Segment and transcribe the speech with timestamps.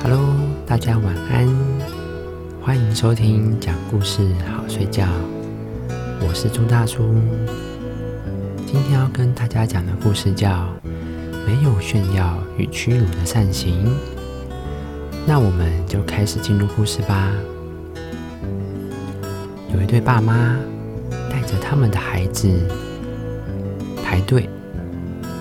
[0.00, 0.34] Hello，
[0.64, 1.48] 大家晚安，
[2.62, 5.06] 欢迎收听讲故事好睡觉，
[6.20, 7.14] 我是钟大叔。
[8.64, 10.48] 今天要跟大家讲的故事叫
[11.46, 13.86] 《没有炫耀与屈辱的善行》，
[15.26, 17.32] 那我们就开始进入故事吧。
[19.74, 20.56] 有一对爸妈
[21.28, 22.48] 带着他们的孩子
[24.04, 24.48] 排队，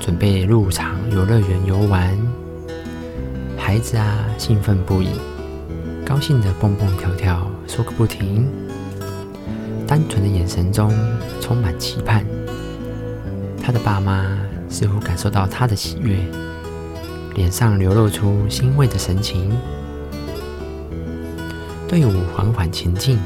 [0.00, 2.16] 准备入场游乐园游玩。
[3.66, 5.08] 孩子啊，兴奋不已。
[6.04, 8.46] 高兴的蹦蹦跳跳，说个不停。
[9.86, 10.92] 单纯的眼神中
[11.40, 12.22] 充满期盼。
[13.62, 16.18] 他的爸妈似乎感受到他的喜悦，
[17.34, 19.50] 脸上流露出欣慰的神情。
[21.88, 23.18] 队伍缓缓前进，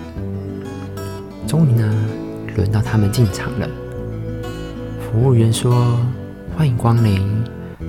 [1.49, 1.93] 终于呢，
[2.55, 3.69] 轮到他们进场了。
[5.01, 5.99] 服务员说
[6.57, 7.43] ：“欢迎光临，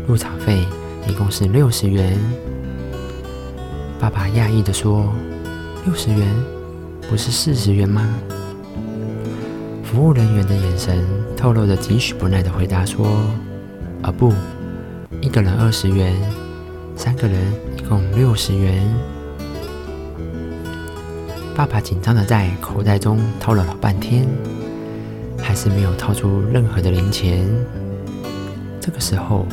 [0.07, 0.65] 入场费
[1.07, 2.17] 一共是六十元。”
[3.99, 5.13] 爸爸讶异的说
[5.85, 6.27] ：“六十元，
[7.09, 8.07] 不是四十元吗？”
[9.83, 11.03] 服务人员的眼神
[11.35, 13.07] 透露着几许不耐的回答说
[14.03, 14.31] ：“啊不，
[15.19, 16.15] 一个人二十元，
[16.95, 17.41] 三个人
[17.77, 18.83] 一共六十元。”
[21.55, 24.25] 爸爸紧张的在口袋中掏了老半天，
[25.41, 27.45] 还是没有掏出任何的零钱。
[28.79, 29.45] 这个时候，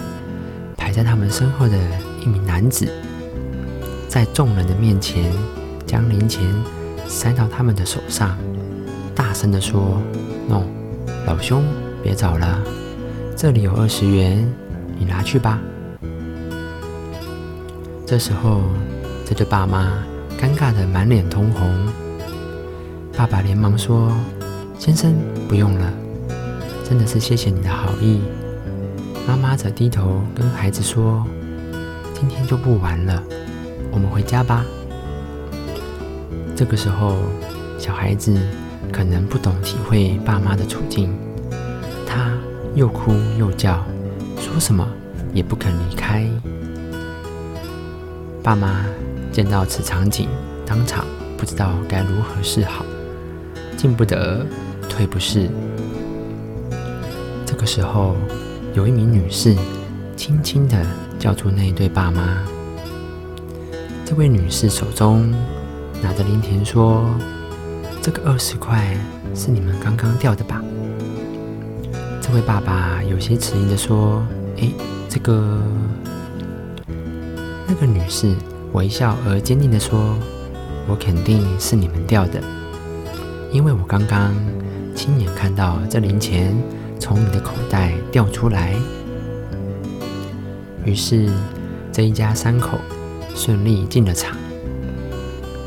[0.97, 1.77] 在他们身后的
[2.23, 2.91] 一名男子。
[4.09, 5.31] 在众人的面前，
[5.85, 6.43] 将零钱
[7.07, 8.35] 塞到他们的手上，
[9.15, 10.01] 大声的说
[10.49, 10.63] ：“喏，
[11.27, 11.63] 老兄，
[12.03, 12.63] 别找了，
[13.37, 14.51] 这里有二十元，
[14.99, 15.61] 你拿去吧。”
[18.07, 18.63] 这时候，
[19.27, 20.03] 这对爸妈
[20.41, 21.71] 尴尬的满脸通红。
[23.15, 24.17] 爸爸连忙说
[24.81, 25.15] ：“先生，
[25.47, 25.93] 不用了，
[26.89, 28.23] 真的是谢谢你的好意。”
[29.27, 31.27] 妈妈则低头跟孩子说
[32.15, 33.21] ：“今天就不玩了。”
[33.91, 34.65] 我们回家吧。
[36.55, 37.17] 这个时候，
[37.77, 38.39] 小孩子
[38.93, 41.13] 可能不懂体会爸妈的处境，
[42.07, 42.33] 他
[42.75, 43.85] 又哭又叫，
[44.39, 44.87] 说什么
[45.35, 46.25] 也不肯离开。
[48.45, 48.87] 爸妈
[49.33, 50.29] 见到此场景，
[50.65, 51.05] 当场
[51.37, 52.87] 不知道该如何是好，
[53.77, 54.47] 进不得，
[54.89, 55.51] 退不是。
[57.45, 58.15] 这个时候，
[58.77, 59.57] 有一名女士
[60.19, 60.77] 轻轻的
[61.19, 62.45] 叫住那一对爸妈。
[64.05, 65.33] 这位女士手中
[66.03, 67.07] 拿着零钱，说
[68.03, 68.95] ：“这个二十块
[69.35, 70.63] 是你们刚刚掉的吧？”
[72.21, 74.23] 这位爸爸有些迟疑的说
[74.61, 74.71] ：“哎，
[75.09, 75.59] 这个……”
[77.67, 78.35] 那个女士
[78.75, 80.15] 微笑而坚定的说
[80.87, 82.43] ：“我肯定是你们掉的，
[83.51, 84.35] 因为我刚刚
[84.95, 86.55] 亲眼看到这零钱
[86.99, 88.75] 从你的口袋掉出来。”
[90.85, 91.29] 于是
[91.93, 92.79] 这一家三口。
[93.39, 94.35] 顺利进了场，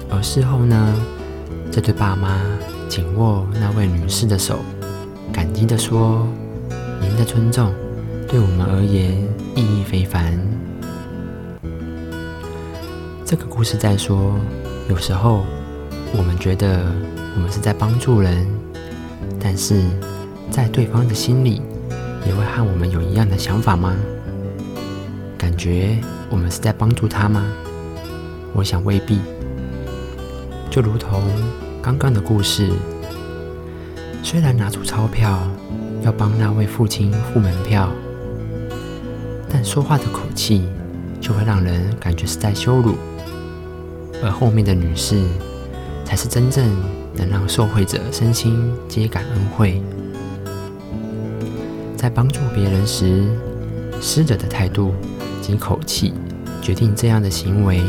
[0.10, 0.96] 而事后呢，
[1.72, 2.42] 这对爸妈
[2.90, 4.58] 紧握那位女士的手，
[5.32, 6.28] 感激的说
[7.00, 7.72] ：“您的尊重
[8.28, 9.16] 对我们而言
[9.56, 10.36] 意义非凡。”
[13.24, 14.34] 这个故事在说，
[14.90, 15.46] 有时候
[16.18, 16.92] 我们觉得
[17.36, 18.48] 我们是在帮助人，
[19.40, 19.84] 但是
[20.52, 21.62] 在对方的心里，
[22.26, 23.96] 也会和我们有一样的想法吗？
[25.38, 25.98] 感觉
[26.30, 27.46] 我们是在帮助他吗？
[28.54, 29.20] 我想未必。
[30.70, 31.24] 就如同
[31.82, 32.70] 刚刚的故事，
[34.22, 35.40] 虽然拿出钞票
[36.02, 37.90] 要帮那位父亲付门票，
[39.48, 40.68] 但说话的口气
[41.22, 42.96] 就会让人感觉是在羞辱。
[44.22, 45.24] 而后面的女士，
[46.04, 46.68] 才是真正
[47.16, 49.82] 能让受惠者身心皆感恩惠。
[52.00, 53.28] 在帮助别人时，
[54.00, 54.94] 施者的态度。
[55.42, 56.14] 及口气
[56.62, 57.82] 决定这样的行为，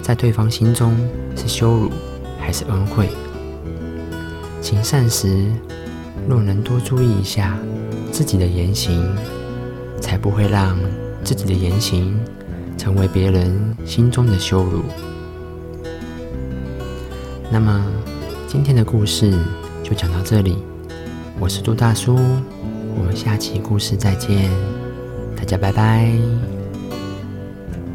[0.00, 0.96] 在对方心中
[1.34, 1.90] 是羞辱
[2.38, 3.08] 还是恩惠？
[4.62, 5.46] 行善时，
[6.28, 7.58] 若能多注意一下
[8.12, 9.04] 自己的言行，
[10.00, 10.78] 才不会让
[11.24, 12.16] 自己的言行
[12.76, 14.82] 成为别人心中的羞辱。
[17.50, 17.84] 那么，
[18.46, 19.36] 今天的故事
[19.82, 20.58] 就讲到这里。
[21.40, 22.16] 我是杜大叔，
[22.98, 24.50] 我们下期故事再见，
[25.36, 26.57] 大家拜拜。